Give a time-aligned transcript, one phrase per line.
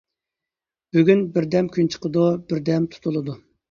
[0.95, 3.43] بۈگۈن بىردەم كۈن چىقىدۇ، بىردەم تۇتۇلىدۇ.